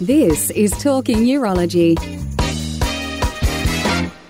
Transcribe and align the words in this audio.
This 0.00 0.50
is 0.50 0.72
Talking 0.72 1.20
Urology. 1.20 1.96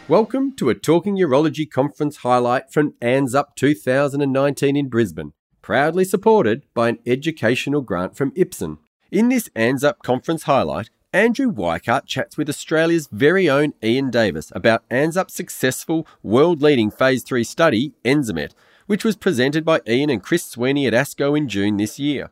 Welcome 0.06 0.54
to 0.58 0.70
a 0.70 0.76
Talking 0.76 1.16
Urology 1.16 1.68
conference 1.68 2.18
highlight 2.18 2.72
from 2.72 2.94
ANZUP 3.02 3.56
2019 3.56 4.76
in 4.76 4.88
Brisbane, 4.88 5.32
proudly 5.62 6.04
supported 6.04 6.62
by 6.72 6.90
an 6.90 6.98
educational 7.04 7.80
grant 7.80 8.16
from 8.16 8.30
Ipsen. 8.36 8.78
In 9.10 9.28
this 9.28 9.48
ANZUP 9.56 10.04
conference 10.04 10.44
highlight, 10.44 10.90
Andrew 11.12 11.50
Weickhardt 11.50 12.06
chats 12.06 12.36
with 12.36 12.48
Australia's 12.48 13.08
very 13.10 13.50
own 13.50 13.74
Ian 13.82 14.10
Davis 14.10 14.52
about 14.54 14.88
ANZUP's 14.88 15.34
successful 15.34 16.06
world 16.22 16.62
leading 16.62 16.92
phase 16.92 17.24
3 17.24 17.42
study, 17.42 17.92
ENZAMET, 18.04 18.54
which 18.86 19.04
was 19.04 19.16
presented 19.16 19.64
by 19.64 19.80
Ian 19.88 20.10
and 20.10 20.22
Chris 20.22 20.44
Sweeney 20.44 20.86
at 20.86 20.94
ASCO 20.94 21.36
in 21.36 21.48
June 21.48 21.76
this 21.76 21.98
year. 21.98 22.30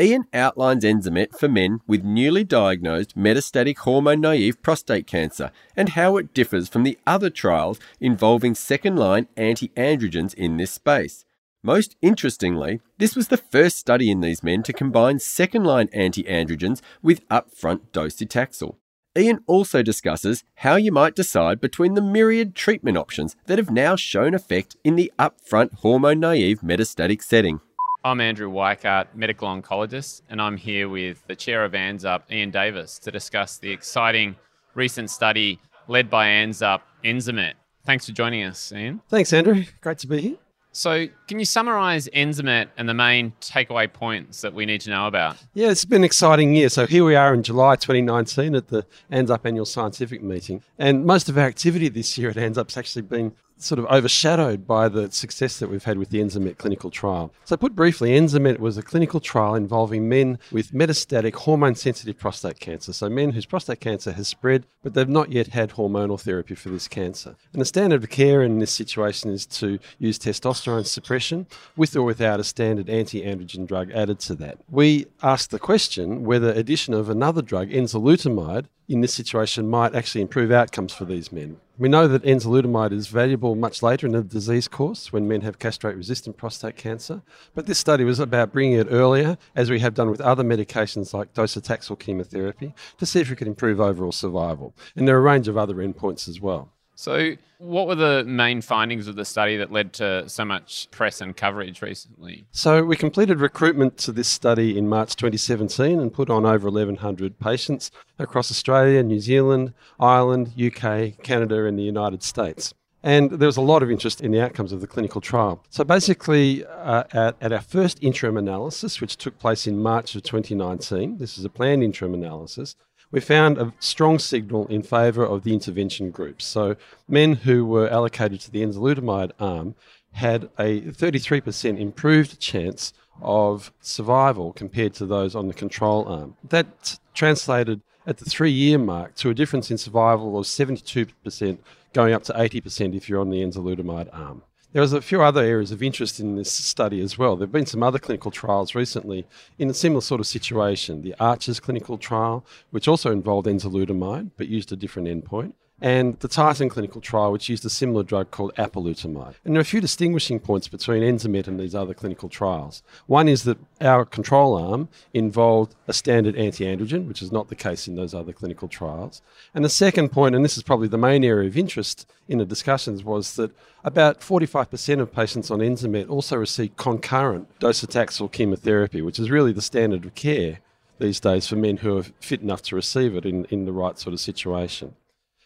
Ian 0.00 0.24
outlines 0.34 0.84
ENZAMET 0.84 1.38
for 1.38 1.48
men 1.48 1.78
with 1.86 2.02
newly 2.02 2.42
diagnosed 2.42 3.16
metastatic 3.16 3.78
hormone 3.78 4.20
naive 4.20 4.60
prostate 4.60 5.06
cancer 5.06 5.52
and 5.76 5.90
how 5.90 6.16
it 6.16 6.34
differs 6.34 6.68
from 6.68 6.82
the 6.82 6.98
other 7.06 7.30
trials 7.30 7.78
involving 8.00 8.56
second 8.56 8.96
line 8.96 9.28
anti 9.36 9.68
androgens 9.76 10.34
in 10.34 10.56
this 10.56 10.72
space. 10.72 11.24
Most 11.62 11.94
interestingly, 12.02 12.80
this 12.98 13.14
was 13.14 13.28
the 13.28 13.36
first 13.36 13.78
study 13.78 14.10
in 14.10 14.20
these 14.20 14.42
men 14.42 14.64
to 14.64 14.72
combine 14.72 15.20
second 15.20 15.62
line 15.62 15.88
anti 15.92 16.24
androgens 16.24 16.80
with 17.00 17.28
upfront 17.28 17.82
docetaxel. 17.92 18.74
Ian 19.16 19.44
also 19.46 19.80
discusses 19.80 20.42
how 20.56 20.74
you 20.74 20.90
might 20.90 21.14
decide 21.14 21.60
between 21.60 21.94
the 21.94 22.02
myriad 22.02 22.56
treatment 22.56 22.98
options 22.98 23.36
that 23.46 23.58
have 23.58 23.70
now 23.70 23.94
shown 23.94 24.34
effect 24.34 24.74
in 24.82 24.96
the 24.96 25.12
upfront 25.20 25.72
hormone 25.72 26.18
naive 26.18 26.62
metastatic 26.62 27.22
setting. 27.22 27.60
I'm 28.06 28.20
Andrew 28.20 28.50
Weickhardt, 28.50 29.06
medical 29.14 29.48
oncologist, 29.48 30.20
and 30.28 30.42
I'm 30.42 30.58
here 30.58 30.90
with 30.90 31.26
the 31.26 31.34
chair 31.34 31.64
of 31.64 31.72
ANZUP, 31.72 32.30
Ian 32.30 32.50
Davis, 32.50 32.98
to 32.98 33.10
discuss 33.10 33.56
the 33.56 33.70
exciting 33.70 34.36
recent 34.74 35.08
study 35.08 35.58
led 35.88 36.10
by 36.10 36.26
ANZUP, 36.26 36.82
ENZAMET. 37.02 37.54
Thanks 37.86 38.04
for 38.04 38.12
joining 38.12 38.44
us, 38.44 38.70
Ian. 38.72 39.00
Thanks, 39.08 39.32
Andrew. 39.32 39.64
Great 39.80 39.96
to 40.00 40.06
be 40.06 40.20
here. 40.20 40.36
So, 40.72 41.06
can 41.28 41.38
you 41.38 41.46
summarize 41.46 42.06
ENZAMET 42.08 42.68
and 42.76 42.86
the 42.86 42.94
main 42.94 43.32
takeaway 43.40 43.90
points 43.90 44.42
that 44.42 44.52
we 44.52 44.66
need 44.66 44.82
to 44.82 44.90
know 44.90 45.06
about? 45.06 45.38
Yeah, 45.54 45.70
it's 45.70 45.86
been 45.86 46.02
an 46.02 46.04
exciting 46.04 46.54
year. 46.54 46.68
So, 46.68 46.86
here 46.86 47.06
we 47.06 47.14
are 47.14 47.32
in 47.32 47.42
July 47.42 47.76
2019 47.76 48.54
at 48.54 48.68
the 48.68 48.84
ANZUP 49.10 49.46
annual 49.46 49.64
scientific 49.64 50.22
meeting. 50.22 50.62
And 50.78 51.06
most 51.06 51.30
of 51.30 51.38
our 51.38 51.46
activity 51.46 51.88
this 51.88 52.18
year 52.18 52.28
at 52.28 52.36
ANZUP's 52.36 52.76
actually 52.76 53.02
been 53.02 53.32
sort 53.64 53.78
of 53.78 53.86
overshadowed 53.86 54.66
by 54.66 54.88
the 54.88 55.10
success 55.10 55.58
that 55.58 55.68
we've 55.68 55.84
had 55.84 55.98
with 55.98 56.10
the 56.10 56.20
ENZAMET 56.20 56.58
clinical 56.58 56.90
trial. 56.90 57.32
So, 57.44 57.56
put 57.56 57.74
briefly, 57.74 58.12
ENZAMET 58.16 58.58
was 58.58 58.76
a 58.76 58.82
clinical 58.82 59.20
trial 59.20 59.54
involving 59.54 60.08
men 60.08 60.38
with 60.52 60.72
metastatic 60.72 61.34
hormone 61.34 61.74
sensitive 61.74 62.18
prostate 62.18 62.60
cancer. 62.60 62.92
So, 62.92 63.08
men 63.08 63.32
whose 63.32 63.46
prostate 63.46 63.80
cancer 63.80 64.12
has 64.12 64.28
spread, 64.28 64.66
but 64.82 64.94
they've 64.94 65.08
not 65.08 65.32
yet 65.32 65.48
had 65.48 65.70
hormonal 65.70 66.20
therapy 66.20 66.54
for 66.54 66.68
this 66.68 66.88
cancer. 66.88 67.36
And 67.52 67.60
the 67.60 67.66
standard 67.66 68.04
of 68.04 68.10
care 68.10 68.42
in 68.42 68.58
this 68.58 68.72
situation 68.72 69.30
is 69.30 69.46
to 69.46 69.78
use 69.98 70.18
testosterone 70.18 70.86
suppression 70.86 71.46
with 71.76 71.96
or 71.96 72.02
without 72.02 72.40
a 72.40 72.44
standard 72.44 72.88
anti 72.88 73.22
androgen 73.22 73.66
drug 73.66 73.90
added 73.92 74.20
to 74.20 74.34
that. 74.36 74.58
We 74.70 75.06
asked 75.22 75.50
the 75.50 75.58
question 75.58 76.24
whether 76.24 76.50
addition 76.50 76.94
of 76.94 77.08
another 77.08 77.42
drug, 77.42 77.70
enzalutamide, 77.70 78.66
in 78.88 79.00
this 79.00 79.14
situation 79.14 79.68
might 79.68 79.94
actually 79.94 80.20
improve 80.20 80.50
outcomes 80.50 80.92
for 80.92 81.04
these 81.04 81.32
men. 81.32 81.56
We 81.76 81.88
know 81.88 82.06
that 82.06 82.22
enzalutamide 82.22 82.92
is 82.92 83.08
valuable 83.08 83.56
much 83.56 83.82
later 83.82 84.06
in 84.06 84.12
the 84.12 84.22
disease 84.22 84.68
course 84.68 85.12
when 85.12 85.26
men 85.26 85.40
have 85.40 85.58
castrate 85.58 85.96
resistant 85.96 86.36
prostate 86.36 86.76
cancer, 86.76 87.22
but 87.54 87.66
this 87.66 87.78
study 87.78 88.04
was 88.04 88.20
about 88.20 88.52
bringing 88.52 88.78
it 88.78 88.86
earlier, 88.90 89.38
as 89.56 89.70
we 89.70 89.80
have 89.80 89.94
done 89.94 90.10
with 90.10 90.20
other 90.20 90.44
medications 90.44 91.12
like 91.12 91.34
docetaxel 91.34 91.98
chemotherapy, 91.98 92.74
to 92.98 93.06
see 93.06 93.20
if 93.20 93.30
we 93.30 93.36
could 93.36 93.48
improve 93.48 93.80
overall 93.80 94.12
survival. 94.12 94.74
And 94.94 95.08
there 95.08 95.16
are 95.16 95.18
a 95.18 95.22
range 95.22 95.48
of 95.48 95.58
other 95.58 95.74
endpoints 95.74 96.28
as 96.28 96.40
well. 96.40 96.70
So, 96.96 97.36
what 97.58 97.86
were 97.86 97.94
the 97.94 98.24
main 98.24 98.60
findings 98.60 99.08
of 99.08 99.16
the 99.16 99.24
study 99.24 99.56
that 99.56 99.72
led 99.72 99.92
to 99.94 100.28
so 100.28 100.44
much 100.44 100.88
press 100.90 101.20
and 101.20 101.36
coverage 101.36 101.82
recently? 101.82 102.44
So, 102.52 102.84
we 102.84 102.96
completed 102.96 103.40
recruitment 103.40 103.96
to 103.98 104.12
this 104.12 104.28
study 104.28 104.78
in 104.78 104.88
March 104.88 105.16
2017 105.16 105.98
and 105.98 106.12
put 106.12 106.30
on 106.30 106.46
over 106.46 106.70
1,100 106.70 107.38
patients 107.38 107.90
across 108.18 108.50
Australia, 108.50 109.02
New 109.02 109.20
Zealand, 109.20 109.72
Ireland, 109.98 110.52
UK, 110.60 111.22
Canada, 111.22 111.64
and 111.64 111.78
the 111.78 111.82
United 111.82 112.22
States. 112.22 112.74
And 113.02 113.32
there 113.32 113.46
was 113.46 113.58
a 113.58 113.60
lot 113.60 113.82
of 113.82 113.90
interest 113.90 114.22
in 114.22 114.32
the 114.32 114.40
outcomes 114.40 114.72
of 114.72 114.80
the 114.80 114.86
clinical 114.86 115.20
trial. 115.20 115.62
So 115.68 115.84
basically, 115.84 116.64
uh, 116.64 117.04
at, 117.12 117.36
at, 117.38 117.52
our 117.52 117.60
first 117.60 118.02
interim 118.02 118.38
analysis, 118.38 118.98
which 118.98 119.18
took 119.18 119.38
place 119.38 119.66
in 119.66 119.78
March 119.78 120.14
of 120.14 120.22
2019, 120.22 121.18
this 121.18 121.36
is 121.36 121.44
a 121.44 121.50
planned 121.50 121.82
interim 121.82 122.14
analysis, 122.14 122.76
we 123.14 123.20
found 123.20 123.58
a 123.58 123.72
strong 123.78 124.18
signal 124.18 124.66
in 124.66 124.82
favour 124.82 125.24
of 125.24 125.44
the 125.44 125.52
intervention 125.52 126.10
groups. 126.10 126.44
So, 126.44 126.74
men 127.06 127.34
who 127.34 127.64
were 127.64 127.88
allocated 127.88 128.40
to 128.40 128.50
the 128.50 128.60
enzalutamide 128.60 129.30
arm 129.38 129.76
had 130.14 130.50
a 130.58 130.80
33% 130.80 131.78
improved 131.78 132.40
chance 132.40 132.92
of 133.22 133.72
survival 133.80 134.52
compared 134.52 134.94
to 134.94 135.06
those 135.06 135.36
on 135.36 135.46
the 135.46 135.54
control 135.54 136.04
arm. 136.08 136.36
That 136.42 136.98
translated 137.14 137.82
at 138.04 138.18
the 138.18 138.24
three 138.24 138.50
year 138.50 138.78
mark 138.78 139.14
to 139.16 139.30
a 139.30 139.34
difference 139.34 139.70
in 139.70 139.78
survival 139.78 140.36
of 140.36 140.46
72%, 140.46 141.58
going 141.92 142.12
up 142.12 142.24
to 142.24 142.32
80% 142.32 142.96
if 142.96 143.08
you're 143.08 143.20
on 143.20 143.30
the 143.30 143.42
enzalutamide 143.42 144.08
arm. 144.12 144.42
There 144.74 144.82
was 144.82 144.92
a 144.92 145.00
few 145.00 145.22
other 145.22 145.40
areas 145.40 145.70
of 145.70 145.84
interest 145.84 146.18
in 146.18 146.34
this 146.34 146.50
study 146.50 147.00
as 147.00 147.16
well. 147.16 147.36
There 147.36 147.46
have 147.46 147.52
been 147.52 147.64
some 147.64 147.84
other 147.84 148.00
clinical 148.00 148.32
trials 148.32 148.74
recently 148.74 149.24
in 149.56 149.70
a 149.70 149.74
similar 149.74 150.00
sort 150.00 150.20
of 150.20 150.26
situation. 150.26 151.02
The 151.02 151.14
ARCHES 151.20 151.60
clinical 151.60 151.96
trial, 151.96 152.44
which 152.72 152.88
also 152.88 153.12
involved 153.12 153.46
enzalutamide 153.46 154.32
but 154.36 154.48
used 154.48 154.72
a 154.72 154.76
different 154.76 155.06
endpoint 155.06 155.52
and 155.84 156.18
the 156.20 156.28
Titan 156.28 156.70
clinical 156.70 157.02
trial, 157.02 157.30
which 157.30 157.50
used 157.50 157.62
a 157.66 157.68
similar 157.68 158.02
drug 158.02 158.30
called 158.30 158.54
apalutamide. 158.54 159.34
And 159.44 159.54
there 159.54 159.58
are 159.58 159.60
a 159.60 159.66
few 159.66 159.82
distinguishing 159.82 160.40
points 160.40 160.66
between 160.66 161.02
ENZAMET 161.02 161.46
and 161.46 161.60
these 161.60 161.74
other 161.74 161.92
clinical 161.92 162.30
trials. 162.30 162.82
One 163.06 163.28
is 163.28 163.42
that 163.44 163.58
our 163.82 164.06
control 164.06 164.56
arm 164.56 164.88
involved 165.12 165.74
a 165.86 165.92
standard 165.92 166.36
anti-androgen, 166.36 167.06
which 167.06 167.20
is 167.20 167.30
not 167.30 167.50
the 167.50 167.54
case 167.54 167.86
in 167.86 167.96
those 167.96 168.14
other 168.14 168.32
clinical 168.32 168.66
trials. 168.66 169.20
And 169.54 169.62
the 169.62 169.68
second 169.68 170.08
point, 170.08 170.34
and 170.34 170.42
this 170.42 170.56
is 170.56 170.62
probably 170.62 170.88
the 170.88 170.96
main 170.96 171.22
area 171.22 171.48
of 171.48 171.58
interest 171.58 172.10
in 172.28 172.38
the 172.38 172.46
discussions, 172.46 173.04
was 173.04 173.36
that 173.36 173.54
about 173.84 174.20
45% 174.20 175.00
of 175.00 175.12
patients 175.12 175.50
on 175.50 175.58
ENZAMET 175.58 176.08
also 176.08 176.38
received 176.38 176.78
concurrent 176.78 177.58
docetaxel 177.58 178.32
chemotherapy, 178.32 179.02
which 179.02 179.18
is 179.18 179.30
really 179.30 179.52
the 179.52 179.60
standard 179.60 180.06
of 180.06 180.14
care 180.14 180.60
these 180.98 181.20
days 181.20 181.46
for 181.46 181.56
men 181.56 181.76
who 181.76 181.98
are 181.98 182.04
fit 182.20 182.40
enough 182.40 182.62
to 182.62 182.74
receive 182.74 183.14
it 183.14 183.26
in, 183.26 183.44
in 183.50 183.66
the 183.66 183.72
right 183.72 183.98
sort 183.98 184.14
of 184.14 184.20
situation. 184.20 184.94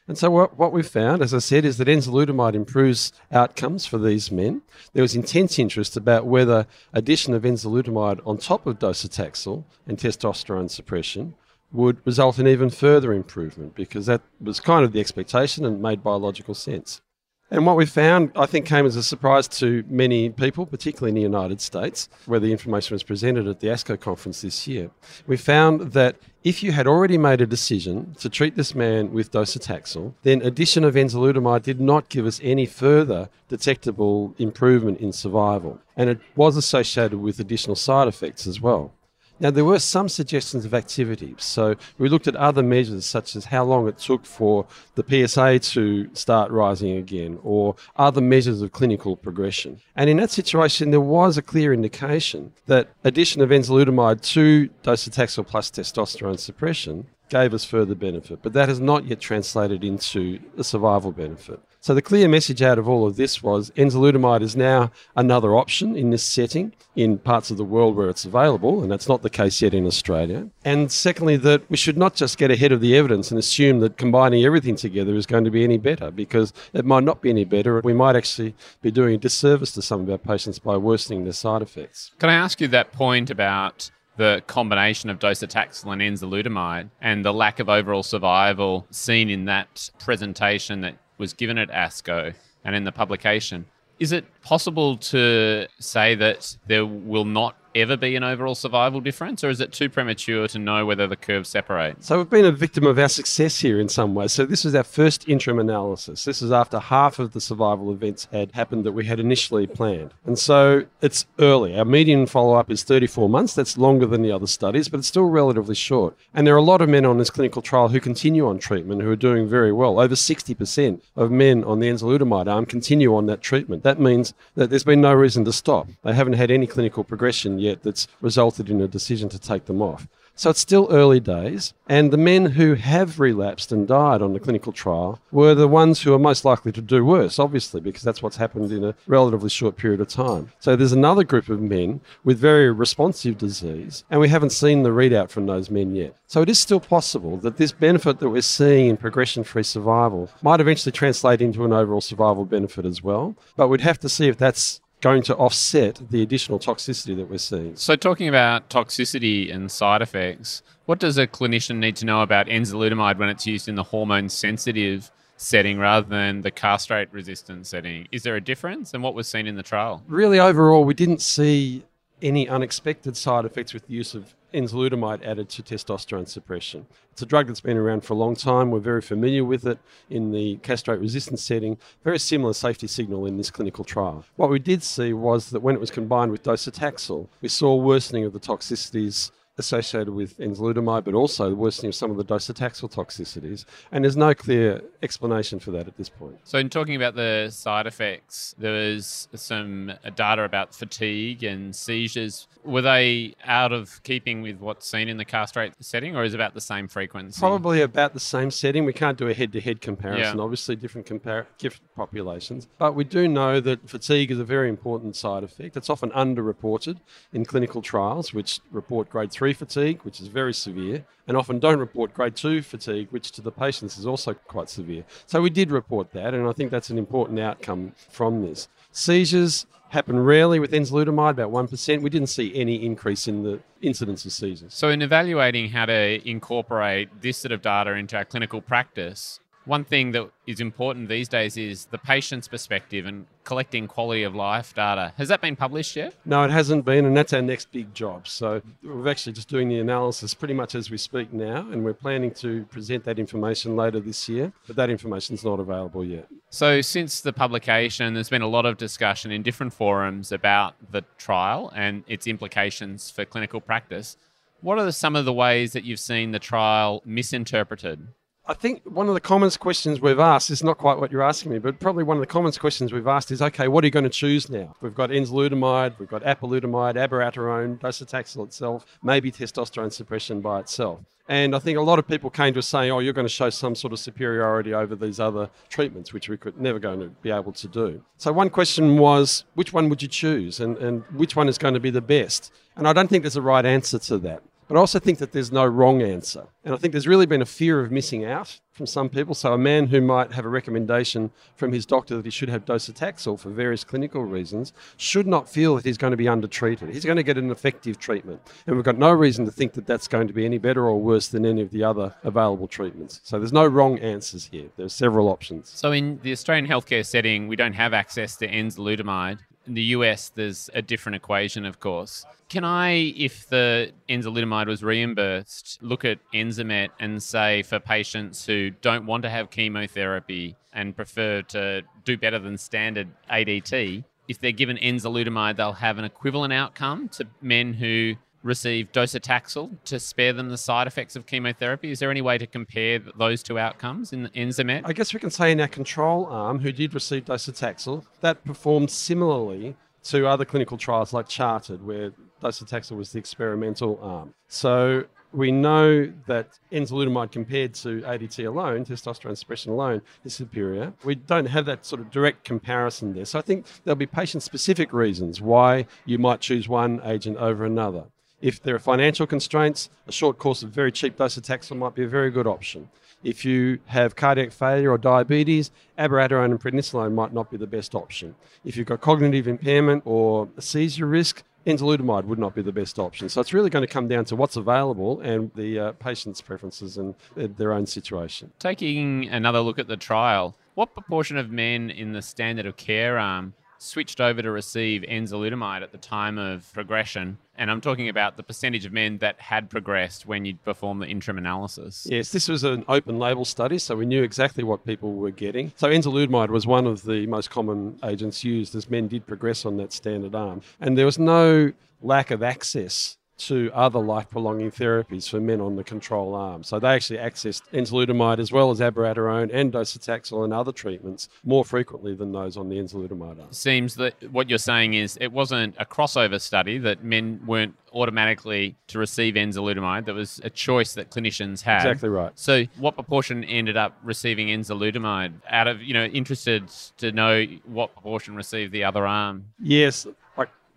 And 0.09 0.17
so 0.17 0.31
what, 0.31 0.59
what 0.59 0.73
we've 0.73 0.89
found, 0.89 1.21
as 1.21 1.35
I 1.35 1.39
said, 1.39 1.67
is 1.67 1.77
that 1.77 1.87
enzalutamide 1.87 2.55
improves 2.55 3.13
outcomes 3.31 3.85
for 3.85 3.99
these 3.99 4.33
men. 4.33 4.63
There 4.95 5.03
was 5.03 5.15
intense 5.15 5.59
interest 5.59 5.99
about 5.99 6.27
whether 6.27 6.67
addition 6.95 7.35
of 7.35 7.43
enzalutamide 7.43 8.27
on 8.27 8.39
top 8.39 8.67
of 8.67 8.79
docetaxel 8.79 9.65
and 9.87 9.99
testosterone 9.99 10.71
suppression 10.71 11.35
would 11.71 12.05
result 12.07 12.39
in 12.39 12.49
even 12.49 12.71
further 12.71 13.13
improvement 13.13 13.75
because 13.75 14.07
that 14.07 14.23
was 14.41 14.61
kind 14.61 14.83
of 14.83 14.93
the 14.93 15.01
expectation 15.01 15.67
and 15.67 15.83
made 15.83 16.03
biological 16.03 16.55
sense. 16.55 17.03
And 17.51 17.65
what 17.65 17.77
we 17.77 17.87
found, 17.87 18.31
I 18.37 18.45
think, 18.45 18.67
came 18.67 18.85
as 18.85 18.95
a 18.95 19.03
surprise 19.03 19.49
to 19.49 19.83
many 19.89 20.29
people, 20.29 20.67
particularly 20.67 21.11
in 21.11 21.15
the 21.15 21.23
United 21.23 21.63
States, 21.63 22.09
where 22.27 22.41
the 22.41 22.53
information 22.53 22.95
was 22.95 23.03
presented 23.03 23.47
at 23.47 23.61
the 23.61 23.69
ASCO 23.69 23.99
conference 23.99 24.43
this 24.43 24.69
year. 24.69 24.91
We 25.27 25.39
found 25.39 25.93
that 25.93 26.17
if 26.45 26.63
you 26.63 26.73
had 26.73 26.87
already 26.87 27.17
made 27.17 27.41
a 27.41 27.47
decision 27.47 28.15
to 28.21 28.29
treat 28.29 28.55
this 28.55 28.75
man 28.75 29.13
with 29.13 29.33
docetaxel, 29.33 30.13
then 30.25 30.43
addition 30.43 30.85
of 30.85 30.95
enzalutamide 30.95 31.63
did 31.63 31.81
not 31.81 32.11
give 32.11 32.27
us 32.27 32.39
any 32.43 32.67
further 32.67 33.31
detectable 33.49 34.35
improvement 34.39 35.01
in 35.01 35.13
survival. 35.13 35.81
And 35.97 36.11
it 36.11 36.21
was 36.37 36.57
associated 36.57 37.19
with 37.19 37.41
additional 37.41 37.77
side 37.77 38.09
effects 38.09 38.47
as 38.47 38.61
well. 38.61 38.93
Now, 39.41 39.51
there 39.51 39.65
were 39.65 39.79
some 39.79 40.09
suggestions 40.09 40.65
of 40.65 40.75
activity. 40.75 41.35
So 41.39 41.77
we 41.99 42.09
looked 42.09 42.27
at 42.27 42.37
other 42.37 42.63
measures, 42.63 43.07
such 43.07 43.37
as 43.37 43.47
how 43.47 43.65
long 43.65 43.87
it 43.87 43.99
took 43.99 44.27
for 44.27 44.67
the 44.97 45.05
PSA 45.09 45.61
to 45.75 46.11
start 46.15 46.51
rising 46.51 46.97
again, 46.97 47.39
or 47.43 47.77
other 47.97 48.21
measures 48.21 48.63
of 48.63 48.73
clinical 48.73 49.17
progression. 49.17 49.81
And 49.95 50.11
in 50.11 50.17
that 50.17 50.31
situation, 50.31 50.91
there 50.91 51.01
was 51.01 51.39
a 51.39 51.43
clear 51.43 51.73
indication 51.73 52.53
that 52.67 52.89
addition 53.05 53.41
of 53.43 53.51
enzalutamide 53.51 54.23
to 54.33 54.69
docetaxel 54.83 55.47
plus 55.47 55.71
testosterone 55.71 56.39
suppression 56.39 57.07
gave 57.29 57.55
us 57.55 57.65
further 57.65 57.95
benefit, 57.95 58.41
but 58.43 58.55
that 58.55 58.69
has 58.69 58.81
not 58.81 59.05
yet 59.05 59.21
translated 59.21 59.85
into 59.85 60.41
a 60.57 60.65
survival 60.65 61.13
benefit. 61.13 61.61
So 61.81 61.95
the 61.95 62.03
clear 62.03 62.29
message 62.29 62.61
out 62.61 62.79
of 62.79 62.89
all 62.89 63.07
of 63.07 63.17
this 63.17 63.43
was 63.43 63.71
enzalutamide 63.71 64.43
is 64.43 64.57
now 64.57 64.91
another 65.15 65.57
option 65.57 65.97
in 65.97 66.11
this 66.11 66.25
setting 66.25 66.75
in 66.97 67.19
parts 67.19 67.53
of 67.53 67.57
the 67.57 67.65
world 67.65 67.95
where 67.97 68.11
it's 68.11 68.25
available, 68.25 68.83
and 68.83 68.91
that's 68.91 69.09
not 69.09 69.23
the 69.23 69.31
case 69.31 69.63
yet 69.63 69.73
in 69.73 69.87
Australia. 69.87 70.49
And 70.65 70.91
secondly, 70.91 71.37
that 71.37 71.63
we 71.71 71.77
should 71.77 71.97
not 71.97 72.17
just 72.17 72.37
get 72.37 72.51
ahead 72.51 72.73
of 72.73 72.81
the 72.81 72.97
evidence 72.97 73.31
and 73.31 73.39
assume 73.39 73.79
that 73.81 73.97
combining 73.97 74.45
everything 74.45 74.75
together 74.75 75.15
is 75.15 75.25
going 75.25 75.45
to 75.45 75.51
be 75.51 75.63
any 75.63 75.79
better, 75.79 76.11
because 76.11 76.53
it 76.73 76.85
might 76.85 77.05
not 77.05 77.23
be 77.23 77.31
any 77.31 77.45
better. 77.45 77.81
We 77.81 77.95
might 77.95 78.17
actually 78.17 78.57
be 78.83 78.91
doing 78.91 79.15
a 79.15 79.19
disservice 79.19 79.71
to 79.73 79.83
some 79.83 80.01
of 80.01 80.11
our 80.11 80.19
patients 80.19 80.59
by 80.59 80.77
worsening 80.77 81.25
their 81.25 81.33
side 81.33 81.63
effects. 81.63 82.11
Can 82.19 82.29
I 82.29 82.35
ask 82.35 82.61
you 82.61 82.69
that 82.69 82.93
point 82.93 83.31
about 83.31 83.91
the 84.17 84.43
combination 84.49 85.11
of 85.11 85.21
docetaxel 85.21 85.93
and 85.93 86.03
enzalutamide 86.03 86.91
and 87.01 87.25
the 87.25 87.33
lack 87.33 87.61
of 87.61 87.69
overall 87.69 88.03
survival 88.03 88.85
seen 88.91 89.31
in 89.31 89.45
that 89.45 89.91
presentation 90.01 90.81
that 90.81 90.97
was 91.19 91.33
given 91.33 91.59
at 91.59 91.69
ASCO 91.71 92.35
and 92.65 92.75
in 92.75 92.85
the 92.85 92.93
publication. 92.93 93.67
Is 93.99 94.13
it 94.13 94.25
possible 94.43 94.97
to 94.97 95.67
say 95.81 96.15
that 96.15 96.57
there 96.67 96.87
will 96.87 97.25
not 97.25 97.57
ever 97.81 97.97
be 97.97 98.17
an 98.17 98.25
overall 98.25 98.55
survival 98.55 99.01
difference, 99.01 99.43
or 99.45 99.51
is 99.51 99.61
it 99.61 99.73
too 99.73 99.89
premature 99.89 100.49
to 100.49 100.59
know 100.59 100.87
whether 100.87 101.07
the 101.07 101.17
curves 101.17 101.49
separate? 101.49 102.03
So 102.05 102.19
we've 102.19 102.31
been 102.31 102.45
a 102.45 102.53
victim 102.53 102.87
of 102.87 102.99
our 102.99 103.09
success 103.09 103.61
here 103.61 103.81
in 103.81 103.89
some 103.89 104.15
ways. 104.15 104.33
So 104.33 104.45
this 104.47 104.65
is 104.65 104.75
our 104.75 104.85
first 104.85 105.29
interim 105.29 105.59
analysis. 105.59 106.25
This 106.25 106.43
is 106.43 106.53
after 106.53 106.79
half 106.79 107.19
of 107.19 107.33
the 107.33 107.41
survival 107.41 107.93
events 107.93 108.29
had 108.33 108.53
happened 108.53 108.85
that 108.85 108.93
we 108.93 109.07
had 109.07 109.21
initially 109.21 109.67
planned. 109.67 110.15
And 110.25 110.39
so 110.39 110.87
it's 111.01 111.27
early. 111.39 111.79
Our 111.79 111.85
median 111.85 112.27
follow 112.27 112.55
up 112.55 112.71
is 112.71 112.83
34 112.83 113.29
months. 113.29 113.55
That's 113.55 113.79
longer 113.79 114.07
than 114.07 114.23
the 114.23 114.33
other 114.33 114.47
studies, 114.47 114.89
but 114.89 114.99
it's 114.99 115.09
still 115.09 115.27
relatively 115.27 115.75
short. 115.75 116.17
And 116.35 116.47
there 116.47 116.55
are 116.55 116.59
a 116.59 116.63
lot 116.63 116.81
of 116.81 116.89
men 116.89 117.05
on 117.05 117.19
this 117.19 117.31
clinical 117.31 117.63
trial 117.63 117.89
who 117.89 118.01
continue 118.01 118.47
on 118.47 118.59
treatment 118.59 119.03
who 119.03 119.11
are 119.11 119.17
doing 119.17 119.49
very 119.49 119.73
well. 119.73 120.01
Over 120.01 120.15
60% 120.15 121.01
of 121.17 121.31
men 121.31 121.65
on 121.65 121.81
the 121.81 121.89
enzalutamide 121.89 122.51
arm 122.51 122.67
continue 122.67 123.15
on 123.15 123.27
that 123.27 123.43
treatment. 123.43 123.83
That 123.83 124.01
means 124.01 124.35
that 124.55 124.71
there's 124.71 124.85
been 124.85 125.01
no 125.01 125.13
reason 125.13 125.45
to 125.45 125.53
stop. 125.53 125.89
They 126.03 126.15
haven't 126.15 126.35
had 126.35 126.51
any 126.51 126.67
clinical 126.67 127.05
progression 127.05 127.59
yet 127.59 127.68
that's 127.75 128.09
resulted 128.21 128.71
in 128.71 128.81
a 128.81 128.89
decision 128.89 129.29
to 129.31 129.39
take 129.39 129.67
them 129.67 129.83
off. 129.83 130.09
So 130.39 130.51
it's 130.51 130.61
still 130.61 130.87
early 130.93 131.19
days, 131.19 131.75
and 131.89 132.13
the 132.13 132.17
men 132.17 132.47
who 132.47 132.75
have 132.75 133.19
relapsed 133.19 133.73
and 133.73 133.89
died 133.89 134.23
on 134.23 134.35
the 134.35 134.39
clinical 134.39 134.73
trial 134.73 135.21
were 135.33 135.53
the 135.53 135.67
ones 135.67 136.03
who 136.03 136.15
are 136.15 136.19
most 136.19 136.45
likely 136.45 136.71
to 136.71 136.81
do 136.81 137.05
worse, 137.05 137.41
obviously, 137.41 137.81
because 137.81 138.03
that's 138.03 138.23
what's 138.23 138.37
happened 138.37 138.71
in 138.71 138.85
a 138.85 138.95
relatively 139.09 139.51
short 139.51 139.77
period 139.77 140.01
of 140.01 140.07
time. 140.07 140.53
So 140.61 140.77
there's 140.77 140.93
another 140.93 141.25
group 141.25 141.49
of 141.49 141.61
men 141.61 142.03
with 142.23 142.39
very 142.39 142.71
responsive 142.71 143.37
disease, 143.37 144.05
and 144.11 144.21
we 144.21 144.29
haven't 144.29 144.51
seen 144.51 144.85
the 144.85 144.91
readout 144.91 145.31
from 145.31 145.47
those 145.47 145.73
men 145.73 145.97
yet. 145.97 146.15
So 146.29 146.43
it 146.43 146.49
is 146.49 146.61
still 146.61 146.79
possible 146.79 147.37
that 147.39 147.57
this 147.57 147.73
benefit 147.73 148.21
that 148.21 148.31
we're 148.31 148.43
seeing 148.43 148.87
in 148.87 148.97
progression 148.97 149.43
free 149.43 149.65
survival 149.65 150.31
might 150.41 150.61
eventually 150.61 150.93
translate 150.93 151.43
into 151.43 151.65
an 151.65 151.73
overall 151.73 152.01
survival 152.01 152.45
benefit 152.45 152.87
as 152.87 153.03
well, 153.03 153.35
but 153.57 153.67
we'd 153.67 153.81
have 153.81 153.99
to 153.99 154.09
see 154.09 154.29
if 154.29 154.39
that's 154.39 154.81
going 155.01 155.23
to 155.23 155.37
offset 155.37 156.01
the 156.11 156.23
additional 156.23 156.59
toxicity 156.59 157.17
that 157.17 157.31
we're 157.31 157.39
seeing. 157.39 157.77
So, 157.77 157.97
talking 157.97 158.29
about 158.29 158.69
toxicity 158.69 159.55
and 159.55 159.71
side 159.71 160.03
effects, 160.03 160.63
what 160.87 160.99
does 160.99 161.19
a 161.19 161.27
clinician 161.27 161.77
need 161.77 161.97
to 161.97 162.07
know 162.07 162.23
about 162.23 162.47
enzalutamide 162.47 163.19
when 163.19 163.29
it's 163.29 163.47
used 163.47 163.69
in 163.69 163.75
the 163.75 163.85
hormone 163.85 164.29
sensitive 164.29 165.11
setting 165.37 165.79
rather 165.79 166.07
than 166.09 166.43
the 166.43 166.51
castrate 166.51 167.13
resistant 167.13 167.67
setting? 167.67 168.09
Is 168.11 168.23
there 168.23 168.37
a 168.37 168.41
difference 168.41 168.95
and 168.95 169.03
what 169.03 169.15
was 169.15 169.29
seen 169.29 169.47
in 169.47 169.55
the 169.55 169.63
trial? 169.63 170.03
Really, 170.09 170.41
overall, 170.41 170.85
we 170.85 170.95
didn't 170.95 171.23
see 171.23 171.85
any 172.21 172.49
unexpected 172.49 173.17
side 173.17 173.45
effects 173.45 173.73
with 173.73 173.87
the 173.87 173.95
use 173.95 174.15
of 174.15 174.35
enzalutamide 174.53 175.25
added 175.25 175.49
to 175.51 175.63
testosterone 175.63 176.29
suppression. 176.29 176.87
It's 177.13 177.23
a 177.23 177.27
drug 177.27 177.49
that's 177.49 177.61
been 177.61 177.77
around 177.77 178.05
for 178.05 178.15
a 178.15 178.17
long 178.17 178.37
time. 178.37 178.71
We're 178.71 178.79
very 178.81 179.03
familiar 179.03 179.45
with 179.45 179.67
it 179.67 179.79
in 180.09 180.33
the 180.33 180.57
castrate 180.59 181.01
resistant 181.01 181.41
setting. 181.41 181.79
Very 182.05 182.19
similar 182.19 182.53
safety 182.53 182.87
signal 182.87 183.27
in 183.27 183.37
this 183.37 183.51
clinical 183.51 183.85
trial. 183.85 184.25
What 184.37 184.51
we 184.51 184.59
did 184.59 184.83
see 184.83 185.13
was 185.13 185.51
that 185.51 185.61
when 185.61 185.75
it 185.75 185.81
was 185.81 185.91
combined 185.91 186.31
with 186.31 186.43
docetaxel, 186.43 187.29
we 187.41 187.49
saw 187.49 187.75
worsening 187.75 188.25
of 188.25 188.33
the 188.33 188.41
toxicities 188.41 189.31
associated 189.59 190.11
with 190.11 190.39
enzalutamide, 190.39 191.05
but 191.05 191.15
also 191.15 191.51
the 191.51 191.57
worsening 191.57 191.89
of 191.89 191.95
some 191.95 192.11
of 192.11 192.17
the 192.17 192.25
docetaxel 192.25 192.91
toxicities. 192.91 193.65
And 193.93 194.05
there's 194.05 194.17
no 194.17 194.35
clear 194.35 194.83
explanation 195.03 195.59
for 195.59 195.71
that 195.73 195.89
at 195.89 195.97
this 195.97 196.09
point. 196.09 196.39
So, 196.45 196.59
in 196.59 196.71
talking 196.71 196.97
about 196.97 197.15
the 197.15 197.51
side 197.51 197.87
effects, 197.87 198.55
there 198.59 198.73
was 198.73 199.29
some 199.35 199.93
data 200.15 200.45
about 200.45 200.75
fatigue 200.75 201.43
and 201.45 201.75
seizures. 201.75 202.47
Were 202.65 202.83
they 202.83 203.35
out 203.45 203.73
of 203.73 204.03
keeping 204.03 204.43
with 204.43 204.59
what's 204.59 204.87
seen 204.89 205.09
in 205.09 205.17
the 205.17 205.25
castrate 205.25 205.73
setting, 205.81 206.17
or 206.17 206.25
is 206.25 206.35
it 206.35 206.37
about 206.37 206.55
the 206.55 206.61
same 206.61 206.89
frequency? 206.89 207.39
Probably 207.41 207.81
about 207.81 208.15
the 208.15 208.21
same 208.21 208.51
setting. 208.51 208.85
We 208.85 208.93
can't 208.93 209.19
do 209.19 209.29
a 209.29 209.35
head-to-head 209.35 209.81
comparison. 209.81 210.39
Yeah. 210.39 210.45
Obviously, 210.45 210.77
different 210.77 211.07
compar- 211.07 211.47
different 211.59 211.95
populations, 211.97 212.69
but 212.79 212.95
we 212.95 213.05
do 213.05 213.27
know 213.27 213.61
that 213.61 213.89
fatigue 213.89 214.31
is 214.31 214.39
a 214.39 214.45
very 214.45 214.69
important 214.69 215.17
side 215.17 215.43
effect. 215.43 215.77
It's 215.77 215.91
often 215.91 216.11
underreported 216.11 216.99
in 217.33 217.45
clinical 217.45 217.83
trials, 217.83 218.33
which 218.33 218.61
report 218.71 219.11
grade 219.11 219.33
three 219.33 219.48
fatigue, 219.55 220.01
which 220.03 220.21
is 220.21 220.29
very 220.29 220.55
severe, 220.55 221.05
and 221.27 221.37
often 221.37 221.59
don't 221.59 221.79
report 221.79 222.15
grade 222.15 222.37
2 222.37 222.63
fatigue, 222.63 223.09
which 223.11 223.31
to 223.33 223.43
the 223.43 223.53
patients 223.53 223.99
is 223.99 224.07
also 224.07 224.35
quite 224.35 224.71
severe. 224.71 225.05
So 225.27 225.41
we 225.41 225.51
did 225.51 225.71
report 225.71 226.13
that, 226.13 226.35
and 226.35 226.47
I 226.47 226.53
think 226.53 226.71
that's 226.71 226.91
an 226.91 226.99
important 226.99 227.39
outcome 227.39 227.93
from 228.11 228.43
this. 228.43 228.69
Seizures 228.93 229.67
happen 229.91 230.19
rarely 230.19 230.59
with 230.59 230.73
enzalutamide, 230.73 231.31
about 231.31 231.51
1%. 231.51 232.03
We 232.03 232.11
didn't 232.11 232.29
see 232.29 232.55
any 232.55 232.85
increase 232.85 233.27
in 233.27 233.43
the 233.43 233.61
incidence 233.81 234.25
of 234.25 234.33
seizures. 234.33 234.75
So, 234.75 234.91
in 234.91 235.03
evaluating 235.03 235.71
how 235.71 235.87
to 235.87 236.29
incorporate 236.29 237.23
this 237.23 237.39
sort 237.39 237.53
of 237.53 237.63
data 237.63 237.93
into 237.93 238.17
our 238.17 238.25
clinical 238.25 238.61
practice, 238.61 239.41
one 239.69 239.85
thing 239.85 240.13
that 240.13 240.31
is 240.47 240.61
important 240.61 241.09
these 241.09 241.29
days 241.29 241.57
is 241.59 241.85
the 241.87 241.99
patient's 241.99 242.49
perspective 242.49 243.05
and 243.05 243.27
collecting 243.45 243.87
quality 243.87 244.23
of 244.23 244.35
life 244.35 244.75
data. 244.75 245.13
Has 245.19 245.29
that 245.29 245.43
been 245.43 245.57
published 245.57 245.95
yet? 245.95 246.15
No, 246.25 246.43
it 246.43 246.51
hasn't 246.51 246.87
been, 246.87 247.05
and 247.05 247.15
that's 247.15 247.35
our 247.35 247.43
next 247.43 247.71
big 247.71 247.93
job. 247.95 248.27
So 248.27 248.63
we're 248.83 249.09
actually 249.09 249.35
just 249.35 249.49
doing 249.49 249.69
the 249.69 249.79
analysis 249.79 250.33
pretty 250.33 250.55
much 250.55 250.75
as 250.75 250.91
we 250.91 250.97
speak 250.97 251.33
now, 251.35 251.69
and 251.71 251.85
we're 251.85 251.93
planning 251.93 252.31
to 252.37 252.65
present 252.65 253.05
that 253.05 253.19
information 253.19 253.77
later 253.77 254.01
this 254.01 254.27
year, 254.29 254.53
but 254.67 254.77
that 254.77 254.89
information 254.89 255.35
is 255.35 255.45
not 255.45 255.61
available 255.61 256.05
yet. 256.05 256.27
So, 256.51 256.81
since 256.81 257.21
the 257.21 257.35
publication, 257.35 258.15
there's 258.15 258.31
been 258.31 258.41
a 258.41 258.49
lot 258.49 258.65
of 258.65 258.79
discussion 258.79 259.31
in 259.31 259.43
different 259.43 259.75
forums 259.75 260.33
about 260.33 260.77
the 260.91 261.03
trial 261.19 261.71
and 261.77 262.05
its 262.07 262.27
implications 262.27 263.11
for 263.11 263.27
clinical 263.27 263.61
practice. 263.61 264.17
What 264.63 264.79
are 264.79 264.91
some 264.93 265.15
of 265.15 265.27
the 265.27 265.33
ways 265.33 265.75
that 265.75 265.85
you've 265.85 266.01
seen 266.01 266.33
the 266.33 266.39
trial 266.39 267.03
misinterpreted? 267.05 268.09
I 268.51 268.55
think 268.55 268.83
one 268.85 269.09
of 269.09 269.15
the 269.15 269.21
commonest 269.21 269.61
questions 269.61 270.01
we've 270.01 270.19
asked 270.19 270.49
is 270.49 270.65
not 270.65 270.79
quite 270.79 270.99
what 270.99 271.13
you're 271.13 271.23
asking 271.23 271.53
me, 271.53 271.59
but 271.59 271.79
probably 271.81 272.03
one 272.03 272.17
of 272.17 272.23
the 272.23 272.27
commonest 272.27 272.59
questions 272.59 272.95
we've 272.95 273.07
asked 273.07 273.31
is, 273.31 273.43
okay, 273.43 273.69
what 273.69 273.85
are 273.85 273.87
you 273.87 273.91
going 273.91 274.05
to 274.05 274.11
choose 274.11 274.49
now? 274.49 274.75
We've 274.81 274.95
got 274.95 275.11
enzalutamide, 275.11 275.99
we've 275.99 276.09
got 276.09 276.23
apalutamide, 276.23 276.95
abiraterone, 276.95 277.79
docetaxel 277.79 278.47
itself, 278.47 278.87
maybe 279.03 279.31
testosterone 279.31 279.93
suppression 279.93 280.41
by 280.41 280.61
itself. 280.61 281.01
And 281.29 281.55
I 281.55 281.59
think 281.59 281.77
a 281.77 281.83
lot 281.83 281.99
of 281.99 282.09
people 282.09 282.31
came 282.31 282.55
to 282.55 282.61
us 282.61 282.67
saying, 282.67 282.91
oh, 282.91 283.01
you're 283.01 283.13
going 283.13 283.27
to 283.27 283.33
show 283.33 283.51
some 283.51 283.75
sort 283.75 283.93
of 283.93 283.99
superiority 283.99 284.73
over 284.73 284.97
these 284.97 285.21
other 285.21 285.51
treatments, 285.69 286.15
which 286.15 286.31
we 286.31 286.39
could 286.39 286.59
never 286.59 286.79
going 286.79 287.01
to 287.01 287.09
be 287.09 287.31
able 287.31 287.53
to 287.53 287.69
do. 287.69 288.03
So 288.17 288.33
one 288.33 288.49
question 288.49 288.97
was, 288.97 289.45
which 289.57 289.75
one 289.75 289.91
would 289.91 290.01
you 290.01 290.09
choose 290.09 290.59
and, 290.59 290.79
and 290.79 291.05
which 291.13 291.37
one 291.37 291.51
is 291.51 291.59
going 291.59 291.75
to 291.75 291.81
be 291.81 291.91
the 291.91 292.01
best? 292.01 292.51
And 292.77 292.89
I 292.89 292.95
don't 292.95 293.09
think 293.09 293.25
there's 293.25 293.37
a 293.37 293.43
right 293.43 293.67
answer 293.67 293.99
to 293.99 294.17
that. 294.21 294.43
But 294.69 294.77
I 294.77 294.81
also 294.81 294.99
think 294.99 295.19
that 295.19 295.33
there's 295.33 295.51
no 295.51 295.65
wrong 295.65 296.03
answer. 296.03 296.47
And 296.63 296.75
I 296.75 296.77
think 296.77 296.93
there's 296.93 297.09
really 297.09 297.25
been 297.25 297.41
a 297.41 297.47
fear 297.47 297.81
of 297.81 297.91
missing 297.91 298.27
out 298.27 298.61
from 298.71 298.87
some 298.87 299.09
people. 299.09 299.35
So 299.35 299.55
a 299.55 299.59
man 299.59 299.87
who 299.87 300.03
might 300.03 300.33
have 300.33 300.45
a 300.45 300.49
recommendation 300.49 301.31
from 301.57 301.73
his 301.73 301.87
doctor 301.87 302.17
that 302.17 302.27
he 302.27 302.31
should 302.31 302.51
have 302.51 302.67
docetaxel 302.67 303.41
for 303.41 303.49
various 303.49 303.83
clinical 303.83 304.25
reasons 304.25 304.75
should 304.99 305.27
not 305.27 305.49
feel 305.49 305.75
that 305.77 305.87
he's 305.87 305.97
going 305.97 306.11
to 306.11 306.19
be 306.19 306.29
undertreated. 306.29 306.91
He's 306.91 307.05
going 307.05 307.17
to 307.17 307.23
get 307.23 307.39
an 307.39 307.51
effective 307.51 307.99
treatment. 307.99 308.43
And 308.67 308.77
we've 308.77 308.85
got 308.85 308.99
no 308.99 309.11
reason 309.11 309.47
to 309.47 309.51
think 309.51 309.73
that 309.73 309.87
that's 309.87 310.07
going 310.07 310.29
to 310.29 310.35
be 310.35 310.45
any 310.45 310.59
better 310.59 310.87
or 310.87 311.01
worse 311.01 311.29
than 311.29 311.47
any 311.47 311.63
of 311.63 311.71
the 311.71 311.83
other 311.83 312.15
available 312.23 312.69
treatments. 312.69 313.21
So 313.25 313.39
there's 313.39 313.53
no 313.53 313.67
wrong 313.67 313.99
answers 313.99 314.47
here. 314.53 314.69
There's 314.77 314.93
several 314.93 315.29
options. 315.29 315.71
So 315.71 315.93
in 315.93 316.21
the 316.23 316.33
Australian 316.33 316.67
healthcare 316.67 317.05
setting, 317.05 317.49
we 317.49 317.57
don't 317.57 317.73
have 317.73 317.95
access 317.95 318.37
to 318.37 318.49
enzalutamide 318.49 319.39
in 319.69 319.75
the 319.75 319.83
US, 319.83 320.31
there's 320.31 320.69
a 320.75 320.83
different 320.83 321.17
equation, 321.17 321.65
of 321.65 321.79
course. 321.79 322.27
Can 322.49 322.65
I, 322.65 323.13
if 323.17 323.49
the 323.49 323.93
enzalutamide 324.09 324.67
was 324.67 324.83
reimbursed, 324.83 325.79
look 325.83 326.05
at 326.05 326.19
Enzamet 326.33 326.89
and 326.99 327.23
say 327.23 327.63
for 327.63 327.79
patients 327.79 328.47
who 328.47 328.71
don't 328.71 329.07
want 329.07 329.23
to 329.25 329.31
have 329.31 329.51
chemotherapy 329.51 330.57
and 330.73 330.97
prefer 330.97 331.43
to 331.43 331.83
do 332.05 332.17
better 332.17 332.39
than 332.39 332.57
standard 332.57 333.09
ADT, 333.31 334.05
if 334.29 334.41
they're 334.41 334.53
given 334.53 334.77
enzalutamide, 334.79 335.57
they'll 335.57 335.73
have 335.73 335.99
an 335.99 336.05
equivalent 336.05 336.53
outcome 336.53 337.09
to 337.11 337.27
men 337.41 337.75
who 337.75 338.15
receive 338.43 338.93
docetaxel 338.93 339.71
to 339.85 339.99
spare 339.99 340.33
them 340.33 340.49
the 340.49 340.59
side 340.59 340.87
effects 340.87 341.17
of 341.17 341.27
chemotherapy? 341.27 341.91
Is 341.91 341.99
there 341.99 342.11
any 342.11 342.21
way 342.21 342.39
to 342.39 342.47
compare 342.47 342.99
those 342.99 343.43
two 343.43 343.59
outcomes 343.59 344.13
in 344.13 344.29
Enzamet? 344.29 344.83
I 344.85 344.93
guess 344.93 345.13
we 345.13 345.21
can 345.21 345.31
say 345.31 345.53
in 345.53 345.61
our 345.61 345.69
control 345.69 346.27
arm, 346.27 346.61
who 346.61 346.73
did 346.73 346.95
receive 346.95 347.25
docetaxel, 347.25 348.05
that 348.21 348.45
performed 348.45 348.91
similarly 348.91 349.77
to 350.05 350.27
other 350.27 350.45
clinical 350.45 350.77
trials 350.77 351.13
like 351.13 351.29
CHAARTED, 351.29 351.83
where 351.83 352.13
docetaxel 352.43 352.97
was 352.97 353.13
the 353.13 353.19
experimental 353.19 353.99
arm. 354.01 354.35
So 354.47 355.05
we 355.33 355.53
know 355.53 356.11
that 356.27 356.59
enzalutamide 356.73 357.33
compared 357.33 357.75
to 357.75 358.01
ADT 358.01 358.47
alone, 358.47 358.85
testosterone 358.85 359.37
suppression 359.37 359.73
alone, 359.73 360.01
is 360.25 360.35
superior. 360.35 360.95
We 361.05 361.17
don't 361.17 361.47
have 361.47 361.67
that 361.67 361.85
sort 361.85 362.01
of 362.01 362.11
direct 362.11 362.45
comparison 362.45 363.13
there. 363.13 363.27
So 363.27 363.39
I 363.39 363.43
think 363.43 363.67
there'll 363.85 363.97
be 363.97 364.07
patient 364.07 364.43
specific 364.43 364.93
reasons 364.93 365.41
why 365.41 365.87
you 366.07 366.19
might 366.19 366.41
choose 366.41 366.69
one 366.69 367.01
agent 367.05 367.37
over 367.37 367.65
another. 367.65 368.05
If 368.41 368.63
there 368.63 368.75
are 368.75 368.79
financial 368.79 369.27
constraints, 369.27 369.91
a 370.07 370.13
short 370.13 370.39
course 370.39 370.63
of 370.63 370.71
very 370.71 370.93
cheap 370.93 371.17
docetaxel 371.17 371.77
might 371.77 371.95
be 371.95 372.05
a 372.05 372.09
very 372.09 372.31
good 372.31 372.47
option. 372.47 372.89
If 373.25 373.45
you 373.45 373.81
have 373.87 374.15
cardiac 374.15 374.53
failure 374.53 374.93
or 374.93 374.99
diabetes, 374.99 375.73
abiraterone 375.99 376.53
and 376.53 376.61
prednisolone 376.61 377.15
might 377.15 377.33
not 377.33 377.51
be 377.51 377.57
the 377.57 377.67
best 377.67 377.97
option. 377.97 378.37
If 378.65 378.77
you've 378.77 378.87
got 378.87 379.01
cognitive 379.01 379.49
impairment 379.49 380.05
or 380.07 380.49
a 380.57 380.63
seizure 380.63 381.07
risk, 381.07 381.43
enzalutamide 381.67 382.25
would 382.25 382.39
not 382.39 382.55
be 382.55 382.63
the 382.63 382.73
best 382.73 382.97
option. 382.99 383.29
So 383.29 383.41
it's 383.41 383.53
really 383.53 383.71
going 383.71 383.87
to 383.87 383.93
come 383.93 384.07
down 384.07 384.25
to 384.27 384.37
what's 384.37 384.57
available 384.57 385.21
and 385.21 385.51
the 385.57 385.79
uh, 385.79 385.93
patient's 385.93 386.41
preferences 386.41 386.97
and 386.97 387.17
uh, 387.37 387.49
their 387.57 387.73
own 387.73 387.87
situation. 387.87 388.53
Taking 388.61 389.29
another 389.29 389.61
look 389.61 389.81
at 389.81 389.89
the 389.89 389.97
trial, 389.97 390.57
what 390.75 390.95
proportion 390.95 391.37
of 391.37 391.51
men 391.51 391.91
in 391.91 392.13
the 392.13 392.23
standard 392.23 392.67
of 392.67 392.77
care 392.77 393.19
arm 393.19 393.55
switched 393.79 394.21
over 394.21 394.43
to 394.43 394.51
receive 394.51 395.03
enzalutamide 395.03 395.83
at 395.83 395.93
the 395.93 395.99
time 395.99 396.39
of 396.39 396.73
progression. 396.73 397.39
And 397.57 397.71
I'm 397.71 397.81
talking 397.81 398.09
about 398.09 398.37
the 398.37 398.43
percentage 398.43 398.87
of 398.87 398.93
men 398.93 399.19
that 399.19 399.41
had 399.41 399.69
progressed 399.69 400.27
when 400.27 400.45
you 400.45 400.55
perform 400.65 401.01
the 401.01 401.07
interim 401.07 401.39
analysis. 401.39 402.07
Yes, 402.09 402.31
this 402.33 402.49
was 402.49 402.65
an 402.65 402.85
open 402.89 403.19
label 403.19 403.45
study, 403.45 403.79
so 403.79 403.97
we 403.97 404.07
knew 404.07 404.23
exactly 404.23 404.65
what 404.65 404.87
people 404.87 405.15
were 405.15 405.31
getting. 405.31 405.73
So 405.77 405.91
enzalutamide 405.91 406.49
was 406.49 406.67
one 406.67 406.87
of 406.87 407.03
the 407.03 407.27
most 407.27 407.51
common 407.51 407.99
agents 408.05 408.45
used 408.45 408.75
as 408.75 408.89
men 408.89 409.09
did 409.09 409.27
progress 409.27 409.67
on 409.67 409.77
that 409.79 409.93
standard 409.93 410.35
arm. 410.35 410.63
And 410.81 410.97
there 410.97 411.07
was 411.07 411.19
no 411.19 411.73
lack 412.01 412.31
of 412.31 412.43
access 412.43 413.18
to 413.39 413.71
other 413.73 413.99
life 413.99 414.29
prolonging 414.29 414.71
therapies 414.71 415.29
for 415.29 415.41
men 415.41 415.61
on 415.61 415.77
the 415.77 415.85
control 415.85 416.35
arm. 416.35 416.63
So 416.65 416.79
they 416.79 416.89
actually 416.89 417.19
accessed 417.19 417.63
enzalutamide 417.73 418.39
as 418.39 418.53
well 418.53 418.71
as 418.71 418.81
abiraterone 418.81 419.51
and 419.53 419.73
docetaxel 419.73 420.45
and 420.45 420.53
other 420.53 420.73
treatments 420.73 421.29
more 421.45 421.65
frequently 421.65 422.15
than 422.15 422.33
those 422.33 422.57
on 422.57 422.69
the 422.69 422.77
enzalutamide 422.77 423.41
arm. 423.41 423.53
Seems 423.53 423.95
that 423.97 424.15
what 424.33 424.49
you're 424.49 424.59
saying 424.59 424.95
is 424.95 425.17
it 425.21 425.33
wasn't 425.33 425.75
a 425.79 425.87
crossover 425.87 426.41
study 426.41 426.79
that 426.79 427.05
men 427.05 427.41
weren't 427.47 427.75
automatically 427.93 428.77
to 428.89 428.99
receive 428.99 429.35
enzalutamide. 429.35 430.05
That 430.05 430.15
was 430.15 430.41
a 430.45 430.51
choice 430.51 430.95
that 430.95 431.11
clinicians 431.11 431.63
had. 431.63 431.87
Exactly 431.87 432.09
right. 432.09 432.33
So 432.35 432.65
what 432.77 432.95
proportion 432.95 433.45
ended 433.45 433.77
up 433.77 433.97
receiving 434.03 434.49
enzalutamide 434.49 435.33
out 435.49 435.69
of, 435.69 435.83
you 435.83 435.95
know, 435.95 436.05
interested 436.05 436.69
to 436.99 437.13
know 437.13 437.45
what 437.65 437.95
proportion 437.95 438.35
received 438.35 438.73
the 438.73 438.85
other 438.85 439.07
arm? 439.07 439.47
Yes, 439.59 440.07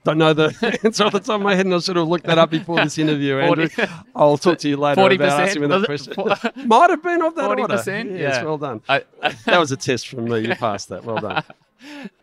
don't 0.04 0.18
know 0.18 0.34
the 0.34 0.80
answer 0.84 1.06
off 1.06 1.12
the 1.12 1.20
top 1.20 1.36
of 1.36 1.42
my 1.42 1.56
head, 1.56 1.66
and 1.66 1.76
I 1.76 1.80
should 1.80 1.96
have 1.96 2.08
looked 2.08 2.26
that 2.26 2.38
up 2.38 2.50
before 2.50 2.78
this 2.78 2.98
interview, 2.98 3.38
Andrew. 3.40 3.68
40, 3.68 3.92
I'll 4.16 4.38
talk 4.38 4.58
to 4.60 4.70
you 4.70 4.78
later 4.78 5.02
40%, 5.02 5.16
about 5.16 5.42
asking 5.42 5.62
me 5.62 5.68
that 5.68 5.86
question. 5.86 6.14
Might 6.68 6.90
have 6.90 7.04
been 7.04 7.22
of 7.22 7.36
that 7.36 7.50
40%, 7.50 7.60
order. 7.60 7.76
Yes, 7.76 8.36
yeah. 8.36 8.44
well 8.44 8.58
done. 8.58 8.82
I, 8.90 9.04
that 9.46 9.60
was 9.60 9.72
a 9.72 9.78
test 9.78 10.08
from 10.08 10.26
me. 10.26 10.40
You 10.48 10.56
passed 10.56 10.90
that. 10.90 11.04
Well 11.04 11.18
done. 11.18 11.44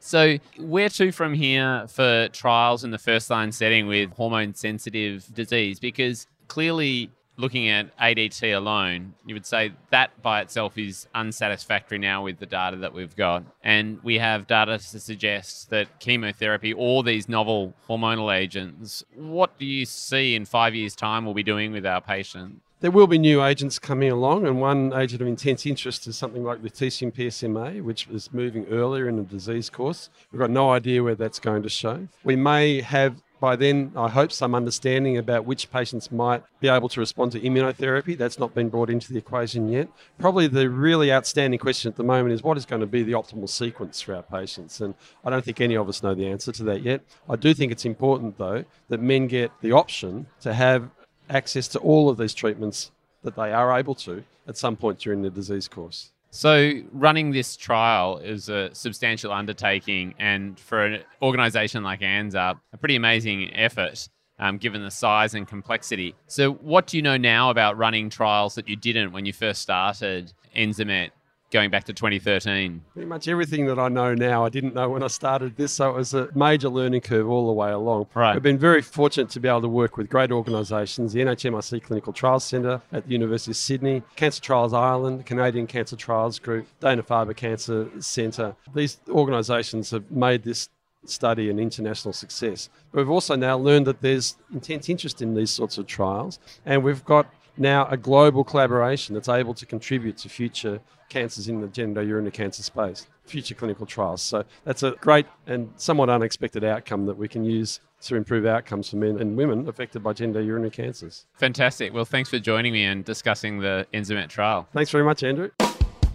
So, 0.01 0.39
where 0.59 0.89
to 0.89 1.13
from 1.13 1.35
here 1.35 1.87
for 1.89 2.29
trials 2.29 2.85
in 2.85 2.91
the 2.91 2.99
first 2.99 3.29
line 3.29 3.53
setting 3.53 3.87
with 3.87 4.13
hormone 4.13 4.55
sensitive 4.55 5.27
disease? 5.35 5.81
Because 5.81 6.27
clearly 6.47 7.11
looking 7.39 7.69
at 7.69 7.97
ADT 7.99 8.55
alone, 8.55 9.15
you 9.25 9.35
would 9.35 9.47
say 9.47 9.73
that 9.91 10.21
by 10.21 10.41
itself 10.41 10.77
is 10.77 11.07
unsatisfactory 11.15 11.99
now 11.99 12.25
with 12.25 12.39
the 12.39 12.47
data 12.47 12.77
that 12.77 12.93
we've 12.93 13.17
got. 13.17 13.45
And 13.63 14.03
we 14.03 14.19
have 14.19 14.47
data 14.47 14.77
to 14.77 15.01
suggest 15.01 15.71
that 15.71 16.01
chemotherapy, 16.01 16.75
all 16.75 17.03
these 17.03 17.29
novel 17.29 17.75
hormonal 17.89 18.37
agents, 18.37 19.05
what 19.15 19.57
do 19.59 19.65
you 19.65 19.87
see 19.87 20.35
in 20.35 20.45
five 20.45 20.75
years' 20.75 20.97
time 20.97 21.25
we'll 21.25 21.35
be 21.35 21.43
doing 21.43 21.73
with 21.73 21.87
our 21.87 22.01
patients? 22.01 22.61
There 22.81 22.93
will 22.93 23.09
be 23.09 23.19
new 23.19 23.43
agents 23.43 23.81
coming 23.81 24.13
along, 24.13 24.47
and 24.47 24.61
one 24.61 24.93
agent 24.93 25.21
of 25.21 25.27
intense 25.27 25.67
interest 25.67 26.07
is 26.07 26.17
something 26.17 26.45
like 26.45 26.63
lutetium 26.63 27.13
PSMA, 27.13 27.83
which 27.83 28.07
is 28.07 28.33
moving 28.33 28.67
earlier 28.67 29.09
in 29.09 29.17
the 29.17 29.25
disease 29.25 29.69
course. 29.69 30.11
We've 30.31 30.39
got 30.39 30.51
no 30.51 30.71
idea 30.71 31.03
where 31.03 31.17
that's 31.17 31.41
going 31.41 31.65
to 31.65 31.69
show. 31.69 32.07
We 32.23 32.37
may 32.37 32.81
have 32.83 33.21
by 33.41 33.57
then, 33.57 33.93
I 33.97 34.09
hope, 34.09 34.33
some 34.33 34.55
understanding 34.55 35.17
about 35.17 35.45
which 35.45 35.71
patients 35.71 36.11
might 36.11 36.43
be 36.61 36.69
able 36.69 36.89
to 36.91 37.01
respond 37.01 37.33
to 37.33 37.41
immunotherapy. 37.41 38.17
That's 38.17 38.39
not 38.39 38.55
been 38.55 38.69
brought 38.69 38.91
into 38.91 39.13
the 39.13 39.19
equation 39.19 39.69
yet. 39.69 39.89
Probably 40.19 40.47
the 40.49 40.69
really 40.69 41.13
outstanding 41.13 41.59
question 41.59 41.89
at 41.91 41.97
the 41.97 42.05
moment 42.05 42.33
is 42.33 42.43
what 42.43 42.57
is 42.57 42.67
going 42.67 42.81
to 42.81 42.87
be 42.87 43.03
the 43.03 43.13
optimal 43.13 43.49
sequence 43.49 44.01
for 44.01 44.15
our 44.15 44.23
patients? 44.23 44.81
And 44.81 44.95
I 45.25 45.31
don't 45.31 45.45
think 45.45 45.61
any 45.61 45.77
of 45.77 45.89
us 45.89 46.03
know 46.03 46.15
the 46.15 46.27
answer 46.27 46.53
to 46.53 46.65
that 46.65 46.83
yet. 46.83 47.03
I 47.29 47.37
do 47.37 47.55
think 47.55 47.71
it's 47.71 47.85
important, 47.85 48.39
though, 48.39 48.65
that 48.89 49.01
men 49.01 49.27
get 49.29 49.53
the 49.61 49.73
option 49.73 50.27
to 50.41 50.53
have 50.53 50.91
access 51.31 51.69
to 51.69 51.79
all 51.79 52.09
of 52.09 52.17
these 52.17 52.35
treatments 52.35 52.91
that 53.23 53.37
they 53.37 53.53
are 53.53 53.79
able 53.79 53.95
to 53.95 54.25
at 54.47 54.57
some 54.57 54.77
point 54.77 54.99
during 54.99 55.23
the 55.23 55.31
disease 55.31 55.69
course. 55.69 56.11
So, 56.31 56.73
running 56.93 57.31
this 57.31 57.57
trial 57.57 58.19
is 58.19 58.49
a 58.49 58.75
substantial 58.75 59.33
undertaking, 59.33 60.15
and 60.19 60.59
for 60.59 60.85
an 60.85 61.03
organisation 61.23 61.83
like 61.83 62.01
ANZUP, 62.01 62.61
a 62.73 62.77
pretty 62.77 62.97
amazing 62.97 63.55
effort. 63.55 64.09
Um, 64.41 64.59
given 64.59 64.85
the 64.85 64.91
size 64.93 65.35
and 65.35 65.49
complexity. 65.49 66.15
So, 66.29 66.53
what 66.53 66.87
do 66.87 66.97
you 66.97 67.03
know 67.03 67.17
now 67.17 67.51
about 67.51 67.77
running 67.77 68.09
trials 68.09 68.55
that 68.55 68.69
you 68.69 68.77
didn't 68.77 69.11
when 69.11 69.27
you 69.27 69.33
first 69.33 69.61
started 69.61 70.33
Enzamet 70.57 71.11
going 71.51 71.71
back 71.71 71.85
to 71.85 71.93
2013? 71.93 72.83
Pretty 72.93 73.07
much 73.07 73.29
everything 73.29 73.67
that 73.67 73.79
I 73.79 73.89
know 73.89 74.15
now, 74.15 74.45
I 74.45 74.49
didn't 74.49 74.75
know 74.75 74.89
when 74.91 75.03
I 75.03 75.07
started 75.07 75.57
this. 75.57 75.73
So 75.73 75.91
it 75.91 75.97
was 75.97 76.15
a 76.15 76.29
major 76.35 76.69
learning 76.69 77.03
curve 77.03 77.29
all 77.29 77.47
the 77.47 77.53
way 77.53 77.71
along. 77.71 78.07
Right. 78.15 78.37
I've 78.37 78.43
been 78.43 78.59
very 78.59 78.83
fortunate 78.83 79.31
to 79.31 79.41
be 79.41 79.49
able 79.49 79.63
to 79.63 79.69
work 79.69 79.97
with 79.97 80.09
great 80.09 80.31
organisations, 80.31 81.13
the 81.13 81.21
NHMRC 81.21 81.83
Clinical 81.83 82.13
Trials 82.13 82.45
Centre 82.45 82.83
at 82.93 83.07
the 83.07 83.13
University 83.13 83.53
of 83.53 83.57
Sydney, 83.57 84.03
Cancer 84.17 84.41
Trials 84.41 84.73
Ireland, 84.73 85.27
Canadian 85.27 85.67
Cancer 85.67 85.97
Trials 85.97 86.39
Group, 86.39 86.67
Dana-Farber 86.81 87.37
Cancer 87.37 87.89
Centre. 88.01 88.55
These 88.75 88.99
organisations 89.09 89.91
have 89.91 90.11
made 90.11 90.43
this 90.43 90.69
study 91.05 91.49
an 91.49 91.59
international 91.59 92.13
success. 92.13 92.69
But 92.93 92.99
we've 92.99 93.11
also 93.11 93.37
now 93.37 93.57
learned 93.57 93.87
that 93.87 94.01
there's 94.01 94.37
intense 94.53 94.89
interest 94.89 95.23
in 95.23 95.35
these 95.35 95.51
sorts 95.51 95.79
of 95.79 95.87
trials, 95.87 96.39
and 96.67 96.83
we've 96.83 97.05
got 97.05 97.33
now 97.59 97.87
a 97.87 97.97
global 97.97 98.45
collaboration 98.45 99.15
that's 99.15 99.29
able 99.29 99.55
to 99.55 99.67
contribute 99.67 100.17
to 100.19 100.29
future 100.29 100.81
cancers 101.09 101.49
in 101.49 101.61
the 101.61 101.69
genitourinary 101.69 102.33
cancer 102.33 102.63
space, 102.63 103.07
future 103.25 103.55
clinical 103.55 103.87
trials. 103.87 104.23
So 104.23 104.45
that's 104.65 104.83
a 104.83 104.93
great 105.01 105.27
and 105.47 105.73
somewhat 105.77 106.11
unexpected 106.11 106.65
outcome 106.65 107.07
that 107.07 107.17
we 107.17 107.29
can 107.29 107.45
use 107.45 107.81
to 108.03 108.15
improve 108.15 108.47
outcomes 108.47 108.91
for 108.91 108.97
men 108.97 109.19
and 109.19 109.37
women 109.37 109.69
affected 109.69 110.03
by 110.03 110.13
genitourinary 110.13 110.73
cancers. 110.73 111.27
Fantastic. 111.35 111.93
Well, 111.93 112.05
thanks 112.05 112.31
for 112.31 112.39
joining 112.39 112.73
me 112.73 112.85
and 112.85 113.05
discussing 113.05 113.61
the 113.61 113.87
Enzamet 113.93 114.29
trial. 114.29 114.69
Thanks 114.73 114.91
very 114.91 115.05
much, 115.05 115.23
Andrew. 115.23 115.51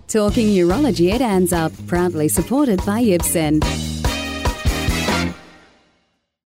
Talking 0.08 0.48
Urology 0.48 1.12
at 1.12 1.22
ANZUP, 1.22 1.88
proudly 1.88 2.28
supported 2.28 2.78
by 2.86 3.02
Ipsen. 3.04 4.02